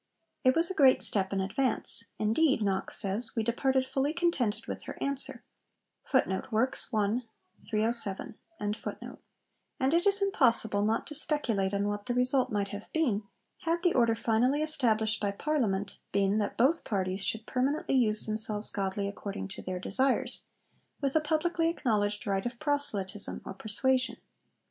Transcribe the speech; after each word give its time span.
It 0.43 0.55
was 0.55 0.71
a 0.71 0.73
great 0.73 1.03
step 1.03 1.31
in 1.31 1.39
advance; 1.39 2.05
indeed, 2.17 2.63
Knox 2.63 2.97
says, 2.99 3.35
'we 3.35 3.43
departed 3.43 3.85
fully 3.85 4.13
contented 4.13 4.65
with 4.65 4.85
her 4.85 4.97
answer;' 4.99 5.43
and 6.11 7.23
it 9.93 10.07
is 10.07 10.21
impossible 10.23 10.81
not 10.83 11.05
to 11.05 11.13
speculate 11.13 11.73
on 11.75 11.87
what 11.87 12.07
the 12.07 12.15
result 12.15 12.51
might 12.51 12.69
have 12.69 12.91
been 12.91 13.21
had 13.59 13.83
the 13.83 13.93
order 13.93 14.15
finally 14.15 14.63
established 14.63 15.21
by 15.21 15.29
Parliament 15.29 15.99
been 16.11 16.39
that 16.39 16.57
both 16.57 16.83
parties 16.83 17.23
should 17.23 17.45
permanently 17.45 17.93
'use 17.93 18.25
themselves 18.25 18.71
godly 18.71 19.07
according 19.07 19.47
to 19.49 19.61
their 19.61 19.77
desires,' 19.79 20.45
with 20.99 21.15
a 21.15 21.21
publicly 21.21 21.69
acknowledged 21.69 22.25
right 22.25 22.47
of 22.47 22.57
proselytism 22.57 23.39
or 23.45 23.53
persuasion. 23.53 24.17